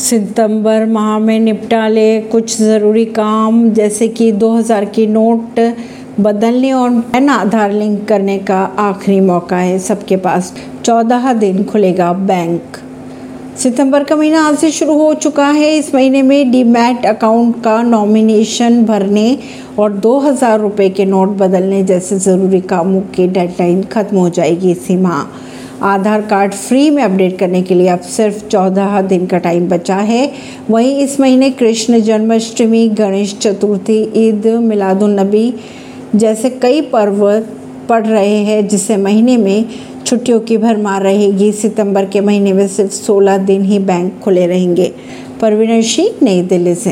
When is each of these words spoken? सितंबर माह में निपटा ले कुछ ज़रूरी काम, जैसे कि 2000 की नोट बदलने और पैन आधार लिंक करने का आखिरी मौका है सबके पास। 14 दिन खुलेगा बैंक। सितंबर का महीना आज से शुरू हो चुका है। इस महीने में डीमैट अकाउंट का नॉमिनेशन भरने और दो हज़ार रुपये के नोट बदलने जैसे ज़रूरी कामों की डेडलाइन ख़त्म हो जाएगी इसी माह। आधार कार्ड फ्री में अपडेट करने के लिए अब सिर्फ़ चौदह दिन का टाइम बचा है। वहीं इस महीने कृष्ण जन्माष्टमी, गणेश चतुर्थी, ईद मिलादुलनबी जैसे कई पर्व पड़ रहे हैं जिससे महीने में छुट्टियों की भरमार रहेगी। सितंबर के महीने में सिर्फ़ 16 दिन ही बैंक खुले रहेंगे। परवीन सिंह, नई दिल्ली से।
सितंबर 0.00 0.84
माह 0.86 1.18
में 1.18 1.38
निपटा 1.40 1.86
ले 1.88 2.20
कुछ 2.22 2.56
ज़रूरी 2.58 3.04
काम, 3.06 3.68
जैसे 3.70 4.06
कि 4.08 4.30
2000 4.34 4.84
की 4.84 5.06
नोट 5.06 5.60
बदलने 6.20 6.70
और 6.72 6.90
पैन 7.02 7.28
आधार 7.28 7.72
लिंक 7.72 8.06
करने 8.08 8.38
का 8.40 8.60
आखिरी 8.78 9.18
मौका 9.20 9.56
है 9.56 9.78
सबके 9.78 10.16
पास। 10.16 10.52
14 10.84 11.32
दिन 11.32 11.62
खुलेगा 11.64 12.12
बैंक। 12.12 12.76
सितंबर 13.58 14.04
का 14.04 14.16
महीना 14.16 14.46
आज 14.46 14.56
से 14.58 14.70
शुरू 14.70 14.94
हो 14.98 15.12
चुका 15.16 15.48
है। 15.48 15.70
इस 15.78 15.94
महीने 15.94 16.22
में 16.22 16.50
डीमैट 16.50 17.06
अकाउंट 17.06 17.62
का 17.64 17.80
नॉमिनेशन 17.82 18.84
भरने 18.86 19.38
और 19.78 19.92
दो 19.98 20.18
हज़ार 20.20 20.58
रुपये 20.60 20.88
के 20.90 21.04
नोट 21.04 21.36
बदलने 21.38 21.82
जैसे 21.84 22.18
ज़रूरी 22.18 22.60
कामों 22.72 23.00
की 23.14 23.26
डेडलाइन 23.28 23.82
ख़त्म 23.84 24.16
हो 24.16 24.28
जाएगी 24.30 24.70
इसी 24.70 24.96
माह। 24.96 25.22
आधार 25.82 26.20
कार्ड 26.20 26.52
फ्री 26.52 26.90
में 26.90 27.02
अपडेट 27.02 27.38
करने 27.38 27.62
के 27.62 27.74
लिए 27.74 27.88
अब 27.88 28.00
सिर्फ़ 28.00 28.48
चौदह 28.48 29.00
दिन 29.02 29.26
का 29.26 29.38
टाइम 29.38 29.68
बचा 29.68 29.96
है। 29.96 30.32
वहीं 30.70 30.96
इस 30.96 31.20
महीने 31.20 31.50
कृष्ण 31.50 32.00
जन्माष्टमी, 32.00 32.88
गणेश 32.88 33.38
चतुर्थी, 33.40 34.12
ईद 34.16 34.46
मिलादुलनबी 34.46 35.54
जैसे 36.16 36.50
कई 36.50 36.80
पर्व 36.80 37.44
पड़ 37.88 38.06
रहे 38.06 38.36
हैं 38.36 38.68
जिससे 38.68 38.96
महीने 38.96 39.36
में 39.36 39.64
छुट्टियों 40.06 40.40
की 40.40 40.56
भरमार 40.56 41.02
रहेगी। 41.02 41.52
सितंबर 41.52 42.04
के 42.04 42.20
महीने 42.20 42.52
में 42.52 42.68
सिर्फ़ 42.68 42.92
16 42.92 43.38
दिन 43.38 43.62
ही 43.62 43.78
बैंक 43.78 44.20
खुले 44.20 44.46
रहेंगे। 44.46 44.92
परवीन 45.40 45.82
सिंह, 45.82 46.10
नई 46.22 46.42
दिल्ली 46.42 46.74
से। 46.74 46.88